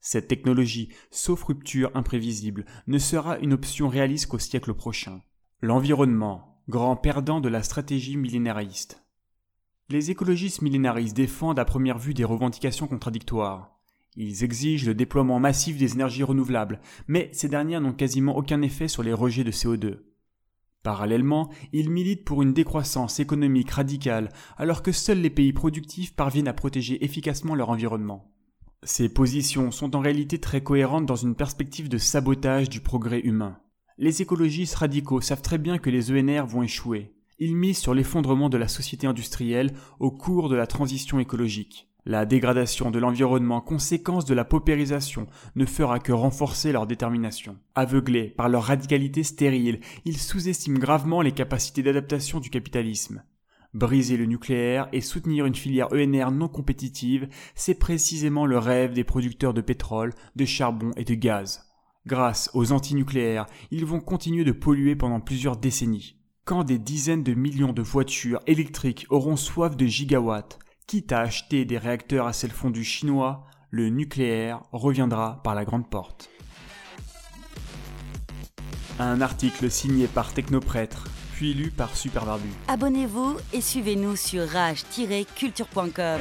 Cette 0.00 0.28
technologie, 0.28 0.90
sauf 1.10 1.44
rupture 1.44 1.90
imprévisible, 1.94 2.66
ne 2.86 2.98
sera 2.98 3.38
une 3.38 3.54
option 3.54 3.88
réaliste 3.88 4.26
qu'au 4.26 4.38
siècle 4.38 4.74
prochain. 4.74 5.22
L'environnement, 5.62 6.60
grand 6.68 6.96
perdant 6.96 7.40
de 7.40 7.48
la 7.48 7.62
stratégie 7.62 8.18
millénariste. 8.18 9.03
Les 9.90 10.10
écologistes 10.10 10.62
millénaristes 10.62 11.14
défendent 11.14 11.58
à 11.58 11.66
première 11.66 11.98
vue 11.98 12.14
des 12.14 12.24
revendications 12.24 12.86
contradictoires. 12.86 13.78
Ils 14.16 14.42
exigent 14.42 14.86
le 14.86 14.94
déploiement 14.94 15.38
massif 15.38 15.76
des 15.76 15.92
énergies 15.92 16.22
renouvelables, 16.22 16.80
mais 17.06 17.28
ces 17.32 17.48
dernières 17.48 17.82
n'ont 17.82 17.92
quasiment 17.92 18.36
aucun 18.36 18.62
effet 18.62 18.88
sur 18.88 19.02
les 19.02 19.12
rejets 19.12 19.44
de 19.44 19.50
CO2. 19.50 19.98
Parallèlement, 20.82 21.50
ils 21.72 21.90
militent 21.90 22.24
pour 22.24 22.42
une 22.42 22.54
décroissance 22.54 23.20
économique 23.20 23.70
radicale, 23.70 24.30
alors 24.56 24.82
que 24.82 24.92
seuls 24.92 25.20
les 25.20 25.30
pays 25.30 25.52
productifs 25.52 26.14
parviennent 26.14 26.48
à 26.48 26.54
protéger 26.54 27.04
efficacement 27.04 27.54
leur 27.54 27.68
environnement. 27.68 28.30
Ces 28.84 29.08
positions 29.08 29.70
sont 29.70 29.96
en 29.96 30.00
réalité 30.00 30.38
très 30.38 30.62
cohérentes 30.62 31.06
dans 31.06 31.16
une 31.16 31.34
perspective 31.34 31.88
de 31.88 31.98
sabotage 31.98 32.70
du 32.70 32.80
progrès 32.80 33.20
humain. 33.20 33.58
Les 33.98 34.22
écologistes 34.22 34.76
radicaux 34.76 35.20
savent 35.20 35.42
très 35.42 35.58
bien 35.58 35.78
que 35.78 35.90
les 35.90 36.10
ENR 36.10 36.46
vont 36.46 36.62
échouer. 36.62 37.14
Ils 37.38 37.56
misent 37.56 37.78
sur 37.78 37.94
l'effondrement 37.94 38.48
de 38.48 38.58
la 38.58 38.68
société 38.68 39.06
industrielle 39.06 39.72
au 39.98 40.10
cours 40.10 40.48
de 40.48 40.56
la 40.56 40.66
transition 40.66 41.18
écologique. 41.18 41.88
La 42.06 42.26
dégradation 42.26 42.90
de 42.90 42.98
l'environnement, 42.98 43.62
conséquence 43.62 44.26
de 44.26 44.34
la 44.34 44.44
paupérisation, 44.44 45.26
ne 45.56 45.64
fera 45.64 45.98
que 46.00 46.12
renforcer 46.12 46.70
leur 46.70 46.86
détermination. 46.86 47.56
Aveuglés 47.74 48.28
par 48.28 48.50
leur 48.50 48.64
radicalité 48.64 49.22
stérile, 49.22 49.80
ils 50.04 50.18
sous-estiment 50.18 50.78
gravement 50.78 51.22
les 51.22 51.32
capacités 51.32 51.82
d'adaptation 51.82 52.40
du 52.40 52.50
capitalisme. 52.50 53.22
Briser 53.72 54.18
le 54.18 54.26
nucléaire 54.26 54.88
et 54.92 55.00
soutenir 55.00 55.46
une 55.46 55.54
filière 55.54 55.88
ENR 55.92 56.30
non 56.30 56.46
compétitive, 56.46 57.28
c'est 57.54 57.78
précisément 57.78 58.44
le 58.44 58.58
rêve 58.58 58.92
des 58.92 59.02
producteurs 59.02 59.54
de 59.54 59.62
pétrole, 59.62 60.12
de 60.36 60.44
charbon 60.44 60.90
et 60.96 61.04
de 61.04 61.14
gaz. 61.14 61.70
Grâce 62.06 62.50
aux 62.52 62.70
antinucléaires, 62.70 63.46
ils 63.70 63.86
vont 63.86 64.00
continuer 64.00 64.44
de 64.44 64.52
polluer 64.52 64.94
pendant 64.94 65.20
plusieurs 65.20 65.56
décennies. 65.56 66.16
Quand 66.44 66.62
des 66.62 66.78
dizaines 66.78 67.22
de 67.22 67.32
millions 67.32 67.72
de 67.72 67.80
voitures 67.80 68.40
électriques 68.46 69.06
auront 69.08 69.36
soif 69.36 69.76
de 69.76 69.86
gigawatts, 69.86 70.58
quitte 70.86 71.10
à 71.12 71.20
acheter 71.20 71.64
des 71.64 71.78
réacteurs 71.78 72.26
à 72.26 72.34
sel 72.34 72.50
fondu 72.50 72.84
chinois, 72.84 73.46
le 73.70 73.88
nucléaire 73.88 74.60
reviendra 74.70 75.40
par 75.42 75.54
la 75.54 75.64
grande 75.64 75.88
porte. 75.88 76.28
Un 78.98 79.22
article 79.22 79.70
signé 79.70 80.06
par 80.06 80.34
Technoprêtre 80.34 81.06
puis 81.34 81.54
lu 81.54 81.70
par 81.70 81.96
Super 81.96 82.26
Barbu. 82.26 82.48
Abonnez-vous 82.68 83.38
et 83.52 83.60
suivez-nous 83.60 84.14
sur 84.14 84.46
rage-culture.com. 84.46 86.20